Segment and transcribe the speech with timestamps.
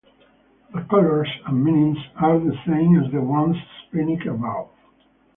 [0.73, 4.71] The colors and meanings are the same as the ones explained above.